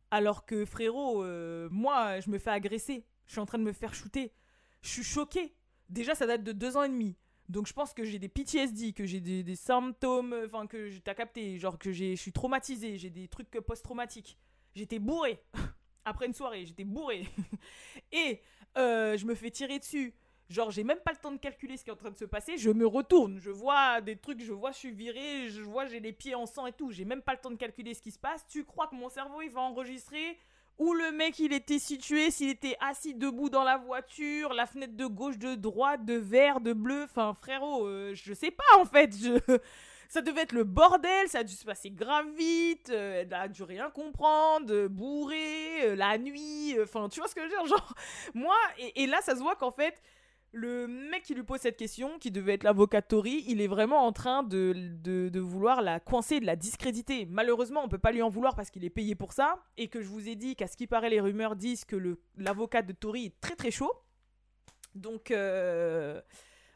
[0.10, 1.24] alors que frérot
[1.70, 4.34] moi je me fais agresser, je suis en train de me faire shooter.
[4.82, 5.54] Je suis choqué.
[5.90, 7.18] Déjà ça date de deux ans et demi.
[7.50, 11.16] Donc je pense que j'ai des PTSD, que j'ai des, des, symptômes, enfin que t'as
[11.16, 14.38] capté, genre que je suis traumatisé, j'ai des trucs post-traumatiques.
[14.74, 15.44] J'étais bourré.
[16.06, 17.28] après une soirée, j'étais bourré.
[18.12, 18.42] et
[18.78, 20.14] euh, je me fais tirer dessus.
[20.50, 22.26] Genre, j'ai même pas le temps de calculer ce qui est en train de se
[22.26, 22.58] passer.
[22.58, 26.00] Je me retourne, je vois des trucs, je vois, je suis viré, je vois, j'ai
[26.00, 26.92] les pieds en sang et tout.
[26.92, 28.48] J'ai même pas le temps de calculer ce qui se passe.
[28.48, 30.40] Tu crois que mon cerveau, il va enregistrer
[30.80, 34.96] où le mec, il était situé, s'il était assis debout dans la voiture, la fenêtre
[34.96, 37.04] de gauche, de droite, de vert, de bleu?
[37.04, 39.14] Enfin, frérot, euh, je sais pas en fait.
[40.10, 43.48] Ça devait être le bordel, ça a dû se passer grave vite, euh, elle a
[43.48, 47.52] dû rien comprendre, euh, bourré, euh, la nuit, enfin, tu vois ce que je veux
[47.52, 47.94] dire Genre,
[48.34, 48.56] moi,
[48.96, 50.02] et, là, ça se voit qu'en fait,
[50.52, 54.04] le mec qui lui pose cette question, qui devait être l'avocat Tori, il est vraiment
[54.04, 57.28] en train de, de, vouloir la coincer, de la discréditer.
[57.30, 60.02] Malheureusement, on peut pas lui en vouloir parce qu'il est payé pour ça, et que
[60.02, 63.28] je vous ai dit qu'à ce qui paraît, les rumeurs disent que l'avocat de Tori
[63.28, 63.94] est très très chaud.
[64.96, 65.32] Donc,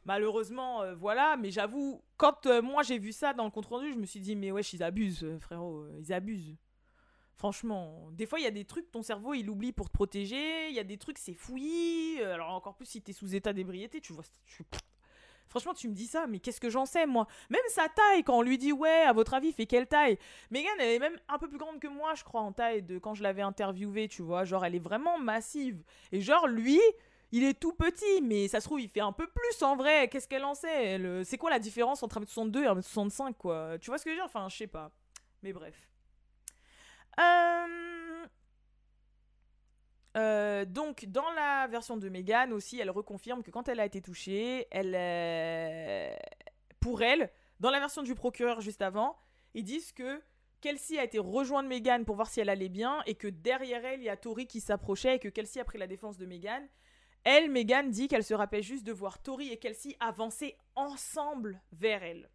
[0.06, 3.94] Malheureusement, euh, voilà, mais j'avoue, quand euh, moi j'ai vu ça dans le compte rendu,
[3.94, 6.58] je me suis dit, mais wesh, ils abusent, euh, frérot, ils abusent.
[7.36, 10.70] Franchement, des fois, il y a des trucs, ton cerveau, il oublie pour te protéger,
[10.70, 14.02] il y a des trucs, c'est fouillis, alors encore plus si t'es sous état d'ébriété,
[14.02, 14.24] tu vois,
[15.54, 17.28] Franchement, tu me dis ça, mais qu'est-ce que j'en sais, moi?
[17.52, 20.18] Même sa taille, quand on lui dit, ouais, à votre avis, fait quelle taille?
[20.50, 22.98] Megan, elle est même un peu plus grande que moi, je crois, en taille, de
[22.98, 24.46] quand je l'avais interviewée, tu vois.
[24.46, 25.84] Genre, elle est vraiment massive.
[26.12, 26.82] Et genre, lui,
[27.34, 30.08] il est tout petit, mais ça se trouve, il fait un peu plus en vrai.
[30.08, 33.80] Qu'est-ce qu'elle en sait euh, C'est quoi la différence entre 1m62 et 1m65, quoi?
[33.82, 34.26] Tu vois ce que je veux dire?
[34.26, 34.92] Enfin, je sais pas.
[35.42, 35.90] Mais bref.
[37.20, 38.28] Euh,
[40.16, 44.00] euh, donc, dans la version de Megan aussi, elle reconfirme que quand elle a été
[44.00, 46.16] touchée, elle,
[46.80, 49.18] pour elle, dans la version du procureur juste avant,
[49.56, 50.22] ils disent que
[50.62, 54.02] Kelsey a été rejoindre Megan pour voir si elle allait bien et que derrière elle,
[54.02, 56.64] il y a Tori qui s'approchait et que Kelsey a pris la défense de Megan
[57.24, 62.04] elle, Megan, dit qu'elle se rappelle juste de voir Tori et Kelsey avancer ensemble vers
[62.04, 62.30] elle.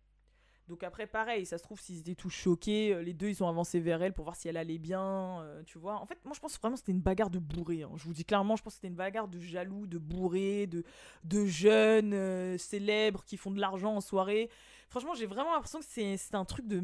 [0.68, 3.48] Donc après, pareil, ça se trouve, s'ils étaient tous choqués, euh, les deux, ils ont
[3.48, 5.94] avancé vers elle pour voir si elle allait bien, euh, tu vois.
[5.94, 7.84] En fait, moi, je pense vraiment que c'était une bagarre de bourré.
[7.84, 7.90] Hein.
[7.96, 10.84] Je vous dis clairement, je pense que c'était une bagarre de jaloux, de bourré, de,
[11.24, 14.50] de jeunes euh, célèbres qui font de l'argent en soirée.
[14.90, 16.82] Franchement, j'ai vraiment l'impression que c'est un truc de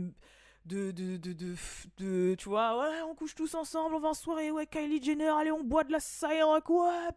[0.64, 1.34] de, de, de,
[1.98, 5.28] de, tu vois, ouais, on couche tous ensemble, on va en soirée, ouais, Kylie Jenner,
[5.28, 7.12] allez, on boit de la Cyrock, ouais,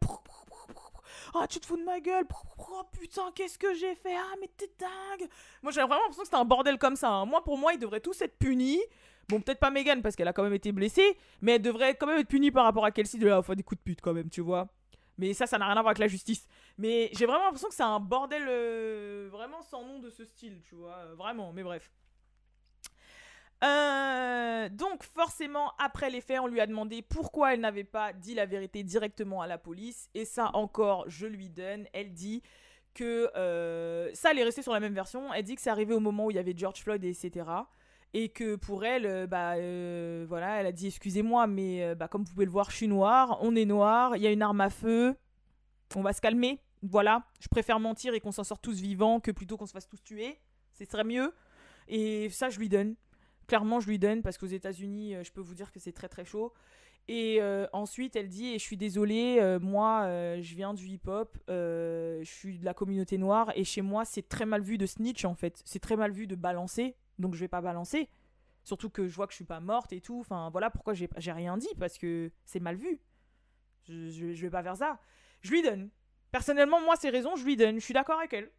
[1.36, 2.26] ah, tu te fous de ma gueule,
[2.58, 5.30] oh putain, qu'est-ce que j'ai fait, ah, mais t'es dingue.
[5.62, 7.10] Moi, j'ai vraiment l'impression que c'était un bordel comme ça.
[7.10, 7.26] Hein.
[7.26, 8.82] Moi, pour moi, ils devraient tous être punis.
[9.30, 12.08] Bon, peut-être pas Megan parce qu'elle a quand même été blessée, mais elle devrait quand
[12.08, 14.13] même être punie par rapport à Kelsey de la fois des coups de pute quand
[14.13, 14.70] même, tu vois.
[15.17, 16.48] Mais ça, ça n'a rien à voir avec la justice.
[16.78, 20.62] Mais j'ai vraiment l'impression que c'est un bordel euh, vraiment sans nom de ce style,
[20.63, 21.06] tu vois.
[21.15, 21.91] Vraiment, mais bref.
[23.63, 28.36] Euh, donc forcément, après les faits, on lui a demandé pourquoi elle n'avait pas dit
[28.36, 30.10] la vérité directement à la police.
[30.13, 31.88] Et ça encore, je lui donne.
[31.93, 32.43] Elle dit
[32.93, 35.34] que euh, ça, elle est restée sur la même version.
[35.34, 37.46] Elle dit que c'est arrivé au moment où il y avait George Floyd, et etc.
[38.13, 39.56] Et que pour elle, euh, bah
[40.28, 43.38] voilà, elle a dit excusez-moi, mais bah, comme vous pouvez le voir, je suis noire,
[43.41, 45.15] on est noir, il y a une arme à feu,
[45.96, 46.60] on va se calmer.
[46.84, 49.88] Voilà, je préfère mentir et qu'on s'en sorte tous vivants que plutôt qu'on se fasse
[49.88, 50.39] tous tuer.
[50.74, 51.34] Ce serait mieux.
[51.88, 52.96] Et ça, je lui donne
[53.47, 56.10] clairement, je lui donne parce qu'aux États-Unis, euh, je peux vous dire que c'est très
[56.10, 56.53] très chaud.
[57.07, 60.03] Et euh, ensuite, elle dit, et je suis désolée, euh, moi,
[60.41, 64.45] je viens du hip-hop, je suis de la communauté noire, et chez moi, c'est très
[64.45, 65.62] mal vu de snitch, en fait.
[65.63, 68.10] C'est très mal vu de balancer, donc je vais pas balancer.
[68.65, 70.19] Surtout que je vois que je suis pas morte et tout.
[70.19, 72.99] Enfin, voilà pourquoi j'ai rien dit, parce que c'est mal vu.
[73.88, 74.99] Je, je, vais pas faire ça.
[75.39, 75.89] Je lui donne.
[76.31, 77.79] Personnellement, moi, ces raisons, je lui donne.
[77.79, 78.51] Je suis d'accord avec elle.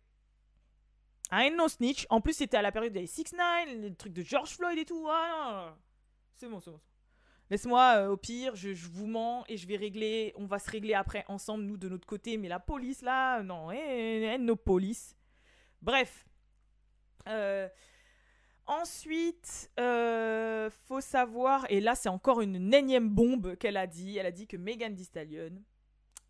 [1.31, 2.07] I ain't no snitch.
[2.11, 4.85] En plus, c'était à la période des 6 9 les trucs de George Floyd et
[4.85, 5.07] tout.
[5.09, 5.77] Ah,
[6.35, 6.81] c'est bon, c'est bon.
[7.51, 10.33] Laisse-moi, euh, au pire, je, vous mens et je vais régler.
[10.37, 12.37] On va se régler après ensemble, nous, de notre côté.
[12.37, 15.17] Mais la police, là, non, eh, eh, nos polices.
[15.81, 16.27] Bref.
[17.27, 17.69] Euh,
[18.67, 24.19] ensuite, euh, faut savoir, et là, c'est encore une énième bombe qu'elle a dit.
[24.19, 25.51] Elle a dit que Megan Thee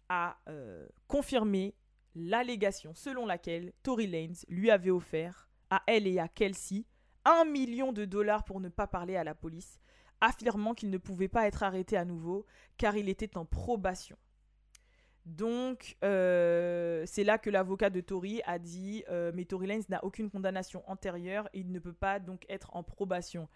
[0.08, 1.74] a euh, confirmé
[2.18, 6.84] l'allégation selon laquelle Tory Lanez lui avait offert à elle et à Kelsey
[7.24, 9.80] un million de dollars pour ne pas parler à la police,
[10.20, 14.16] affirmant qu'il ne pouvait pas être arrêté à nouveau car il était en probation.
[15.26, 20.02] Donc, euh, c'est là que l'avocat de Tory a dit euh, Mais Tory Lanez n'a
[20.02, 23.48] aucune condamnation antérieure il ne peut pas donc être en probation.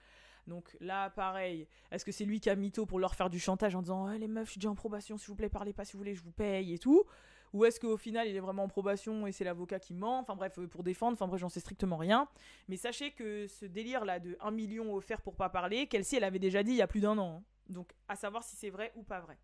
[0.47, 3.75] Donc là, pareil, est-ce que c'est lui qui a mytho pour leur faire du chantage
[3.75, 5.85] en disant «Eh, Les meufs, je suis déjà en probation, s'il vous plaît, parlez pas
[5.85, 7.05] si vous voulez, je vous paye et tout
[7.53, 10.19] Ou est-ce qu'au final, il est vraiment en probation et c'est l'avocat qui ment?
[10.21, 12.29] Enfin bref, euh, pour défendre, enfin bref, j'en sais strictement rien.
[12.69, 16.39] Mais sachez que ce délire-là de 1 million offert pour pas parler, Kelsey, elle avait
[16.39, 17.39] déjà dit il y a plus d'un an.
[17.39, 17.45] hein.
[17.69, 19.39] Donc à savoir si c'est vrai ou pas vrai.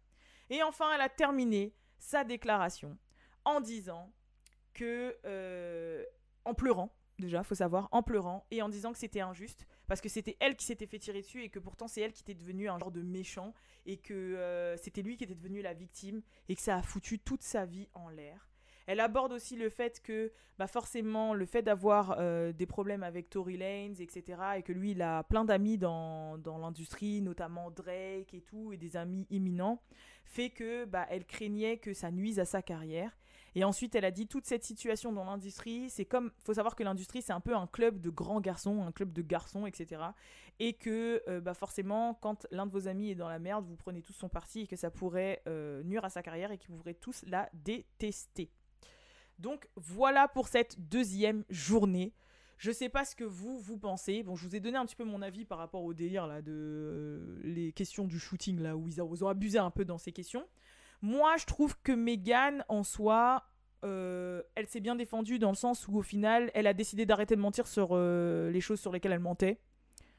[0.50, 2.96] Et enfin, elle a terminé sa déclaration
[3.44, 4.12] en disant
[4.72, 6.04] que, euh,
[6.44, 10.09] en pleurant, déjà, faut savoir, en pleurant, et en disant que c'était injuste, parce que
[10.09, 12.68] c'était elle qui s'était fait tirer dessus, et que pourtant c'est elle qui était devenue
[12.68, 13.55] un genre de méchant,
[13.87, 17.18] et que euh, c'était lui qui était devenu la victime, et que ça a foutu
[17.18, 18.48] toute sa vie en l'air.
[18.87, 23.29] Elle aborde aussi le fait que, bah forcément, le fait d'avoir euh, des problèmes avec
[23.29, 28.33] Tory Lanez, etc., et que lui, il a plein d'amis dans, dans l'industrie, notamment Drake
[28.33, 29.83] et tout, et des amis imminents,
[30.24, 33.16] fait que bah, elle craignait que ça nuise à sa carrière.
[33.54, 36.82] Et ensuite, elle a dit toute cette situation dans l'industrie, c'est comme, faut savoir que
[36.82, 40.02] l'industrie, c'est un peu un club de grands garçons, un club de garçons, etc.
[40.58, 43.76] Et que euh, bah, forcément, quand l'un de vos amis est dans la merde, vous
[43.76, 46.66] prenez tous son parti et que ça pourrait euh, nuire à sa carrière et que
[46.68, 48.50] vous pourrez tous la détester.
[49.38, 52.12] Donc voilà pour cette deuxième journée.
[52.58, 54.24] Je sais pas ce que vous, vous pensez.
[54.24, 56.42] Bon, je vous ai donné un petit peu mon avis par rapport au délire là
[56.42, 59.84] de euh, les questions du shooting là où ils ont, ils ont abusé un peu
[59.84, 60.44] dans ces questions.
[61.00, 63.44] Moi, je trouve que Megan en soi,
[63.84, 67.37] euh, elle s'est bien défendue dans le sens où au final, elle a décidé d'arrêter
[67.37, 69.61] de mentir sur euh, les choses sur lesquelles elle mentait.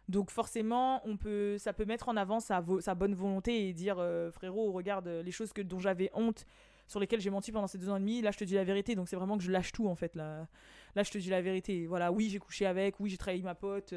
[0.08, 4.32] Donc forcément, on peut, ça peut mettre en avant sa, bonne volonté et dire euh,
[4.32, 6.46] frérot, regarde les choses dont j'avais honte,
[6.88, 8.22] sur lesquelles j'ai menti pendant ces deux ans et demi.
[8.22, 8.96] Là, je te dis la vérité.
[8.96, 10.16] Donc c'est vraiment que je lâche tout en fait.
[10.16, 10.48] Là,
[10.96, 11.86] là je te dis la vérité.
[11.86, 13.94] Voilà, oui, j'ai couché avec, oui, j'ai trahi ma pote.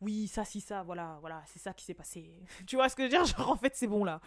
[0.00, 2.30] oui, ça, si, ça, voilà, voilà, c'est ça qui s'est passé.
[2.66, 3.24] tu vois ce que je veux dire?
[3.24, 4.20] Genre, en fait, c'est bon là.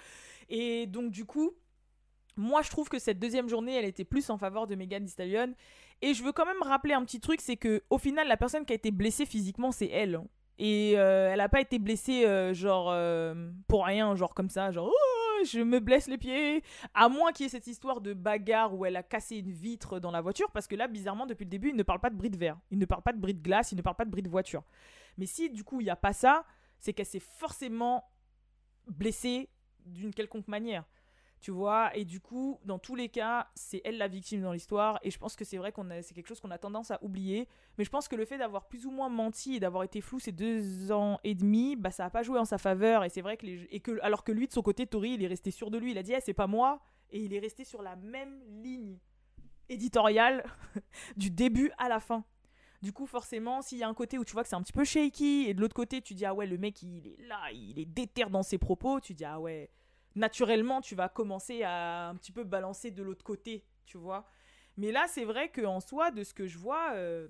[0.49, 1.51] Et donc, du coup,
[2.35, 5.55] moi, je trouve que cette deuxième journée, elle était plus en faveur de Megan Thee.
[6.01, 8.65] Et je veux quand même rappeler un petit truc, c'est que au final, la personne
[8.65, 10.21] qui a été blessée physiquement, c'est elle.
[10.57, 14.71] Et euh, elle n'a pas été blessée, euh, genre, euh, pour rien, genre comme ça,
[14.71, 16.63] genre, oh, je me blesse les pieds.
[16.93, 19.99] À moins qu'il y ait cette histoire de bagarre où elle a cassé une vitre
[19.99, 22.15] dans la voiture, parce que là, bizarrement, depuis le début, il ne parle pas de
[22.15, 22.59] bris de verre.
[22.69, 24.29] Il ne parle pas de bris de glace, il ne parle pas de bris de
[24.29, 24.63] voiture.
[25.17, 26.45] Mais si, du coup, il n'y a pas ça,
[26.79, 28.03] c'est qu'elle s'est forcément
[28.87, 29.49] blessée
[29.85, 30.83] d'une quelconque manière.
[31.41, 34.99] Tu vois, et du coup, dans tous les cas, c'est elle la victime dans l'histoire,
[35.01, 37.47] et je pense que c'est vrai qu'on c'est quelque chose qu'on a tendance à oublier.
[37.79, 40.19] Mais je pense que le fait d'avoir plus ou moins menti et d'avoir été flou
[40.19, 43.21] ces deux ans et demi, bah ça a pas joué en sa faveur, et c'est
[43.21, 45.91] vrai que alors que lui de son côté, Tori, il est resté sûr de lui,
[45.91, 48.99] il a dit, Eh, c'est pas moi, et il est resté sur la même ligne
[49.67, 50.43] éditoriale
[51.17, 52.23] du début à la fin.
[52.83, 54.73] Du coup, forcément, s'il y a un côté où tu vois que c'est un petit
[54.73, 57.51] peu shaky, et de l'autre côté, tu dis, ah ouais, le mec, il est là,
[57.51, 59.71] il est déter dans ses propos, tu dis, ah ouais,
[60.15, 64.25] naturellement, tu vas commencer à un petit peu balancer de l'autre côté, tu vois.
[64.77, 67.27] Mais là, c'est vrai qu'en soi, de ce que je vois, euh,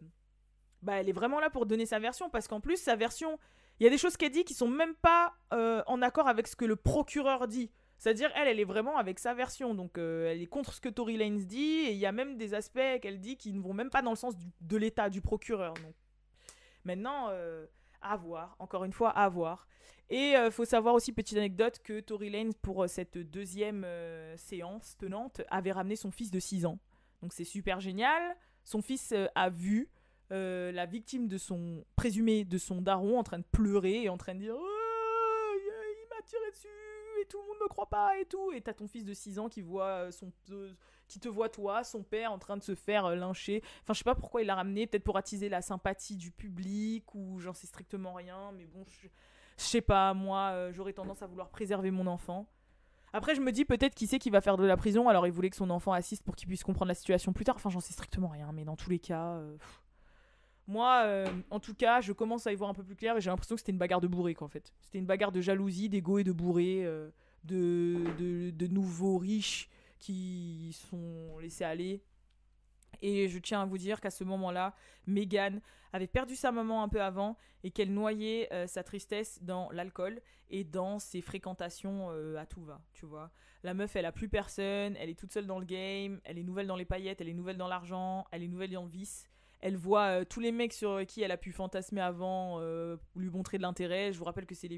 [0.81, 3.39] bah, elle est vraiment là pour donner sa version, parce qu'en plus, sa version,
[3.79, 6.47] il y a des choses qu'elle dit qui sont même pas euh, en accord avec
[6.47, 7.71] ce que le procureur dit.
[7.97, 9.75] C'est-à-dire, elle, elle est vraiment avec sa version.
[9.75, 11.85] Donc, euh, elle est contre ce que Tory Lanez dit.
[11.85, 14.09] Et il y a même des aspects qu'elle dit qui ne vont même pas dans
[14.09, 15.75] le sens de l'État, du procureur.
[15.75, 15.93] Donc,
[16.83, 17.29] maintenant,
[18.01, 18.55] à voir.
[18.57, 19.67] Encore une fois, à voir.
[20.11, 24.35] Et il faut savoir aussi, petite anecdote, que Tory Lanez, pour euh, cette deuxième euh,
[24.35, 26.79] séance tenante, avait ramené son fils de 6 ans.
[27.21, 28.35] Donc, c'est super génial.
[28.65, 29.89] Son fils euh, a vu
[30.33, 34.17] euh, la victime de son présumé de son daron en train de pleurer et en
[34.17, 36.67] train de dire Oh, il m'a tiré dessus
[37.21, 39.39] et tout le monde me croit pas et tout et t'as ton fils de 6
[39.39, 40.73] ans qui voit euh, son euh,
[41.07, 43.99] qui te voit toi son père en train de se faire euh, lyncher enfin je
[43.99, 47.53] sais pas pourquoi il l'a ramené peut-être pour attiser la sympathie du public ou j'en
[47.53, 48.85] sais strictement rien mais bon
[49.61, 52.47] je sais pas moi euh, j'aurais tendance à vouloir préserver mon enfant
[53.13, 55.33] après, je me dis peut-être qui sait qui va faire de la prison, alors il
[55.33, 57.55] voulait que son enfant assiste pour qu'il puisse comprendre la situation plus tard.
[57.57, 59.33] Enfin, j'en sais strictement rien, mais dans tous les cas.
[59.33, 59.57] euh.
[60.65, 63.19] Moi, euh, en tout cas, je commence à y voir un peu plus clair et
[63.19, 64.71] j'ai l'impression que c'était une bagarre de bourré, qu'en fait.
[64.79, 66.87] C'était une bagarre de jalousie, d'ego et de bourré,
[67.43, 69.69] de, de nouveaux riches
[69.99, 72.01] qui sont laissés aller.
[73.01, 74.75] Et je tiens à vous dire qu'à ce moment-là,
[75.07, 75.61] Megan
[75.93, 80.21] avait perdu sa maman un peu avant et qu'elle noyait euh, sa tristesse dans l'alcool
[80.49, 83.31] et dans ses fréquentations euh, à tout va, tu vois.
[83.63, 86.43] La meuf, elle a plus personne, elle est toute seule dans le game, elle est
[86.43, 89.30] nouvelle dans les paillettes, elle est nouvelle dans l'argent, elle est nouvelle dans le vice.
[89.61, 93.29] Elle voit euh, tous les mecs sur qui elle a pu fantasmer avant, euh, lui
[93.29, 94.11] montrer de l'intérêt.
[94.11, 94.69] Je vous rappelle que c'est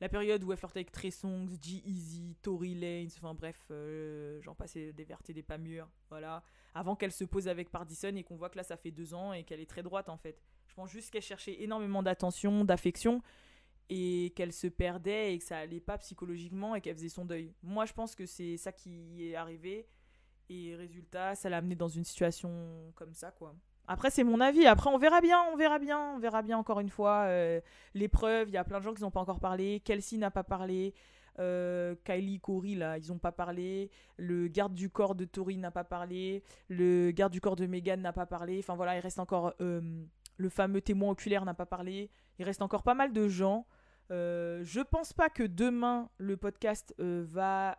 [0.00, 4.54] la période où elle flirtait avec Trey Songs, G-Eazy, Tory Lanez, enfin bref, euh, j'en
[4.54, 6.42] passais des vertes et des pas mûres, voilà.
[6.74, 9.32] Avant qu'elle se pose avec Pardison et qu'on voit que là ça fait deux ans
[9.32, 10.42] et qu'elle est très droite en fait.
[10.66, 13.22] Je pense juste qu'elle cherchait énormément d'attention, d'affection
[13.88, 17.54] et qu'elle se perdait et que ça allait pas psychologiquement et qu'elle faisait son deuil.
[17.62, 19.88] Moi je pense que c'est ça qui est arrivé
[20.50, 23.56] et résultat ça l'a amené dans une situation comme ça quoi.
[23.90, 24.66] Après, c'est mon avis.
[24.66, 27.22] Après, on verra bien, on verra bien, on verra bien encore une fois.
[27.24, 27.60] Euh,
[27.94, 29.80] L'épreuve, il y a plein de gens qui n'ont pas encore parlé.
[29.80, 30.94] Kelsey n'a pas parlé.
[31.38, 33.90] Euh, Kylie, Corey, là, ils n'ont pas parlé.
[34.18, 36.42] Le garde du corps de Tori n'a pas parlé.
[36.68, 38.58] Le garde du corps de Megan n'a pas parlé.
[38.58, 39.54] Enfin voilà, il reste encore.
[39.62, 39.80] Euh,
[40.36, 42.10] le fameux témoin oculaire n'a pas parlé.
[42.38, 43.66] Il reste encore pas mal de gens.
[44.10, 47.78] Euh, je pense pas que demain, le podcast va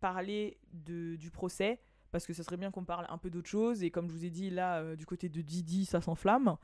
[0.00, 1.80] parler du procès
[2.12, 3.82] parce que ce serait bien qu'on parle un peu d'autre chose.
[3.82, 6.56] Et comme je vous ai dit, là, euh, du côté de Didi, ça s'enflamme.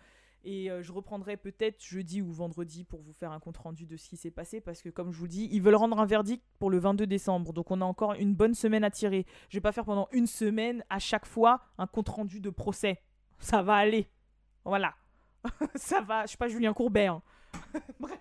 [0.44, 4.08] Et euh, je reprendrai peut-être jeudi ou vendredi pour vous faire un compte-rendu de ce
[4.08, 4.60] qui s'est passé.
[4.60, 7.52] Parce que, comme je vous dis, ils veulent rendre un verdict pour le 22 décembre.
[7.52, 9.26] Donc, on a encore une bonne semaine à tirer.
[9.48, 13.02] Je vais pas faire pendant une semaine, à chaque fois, un compte-rendu de procès.
[13.38, 14.08] Ça va aller.
[14.64, 14.94] Voilà.
[15.74, 16.22] ça va.
[16.22, 17.06] Je suis pas Julien Courbet.
[17.06, 17.22] Hein.
[18.00, 18.20] Bref.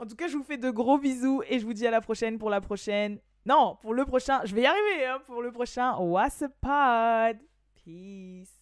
[0.00, 2.00] En tout cas, je vous fais de gros bisous et je vous dis à la
[2.00, 3.20] prochaine pour la prochaine.
[3.48, 7.38] Non, pour le prochain, je vais y arriver, hein, pour le prochain What's Pod.
[7.82, 8.57] Peace.